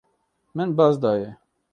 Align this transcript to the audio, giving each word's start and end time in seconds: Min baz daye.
Min 0.53 0.77
baz 0.77 1.01
daye. 1.01 1.37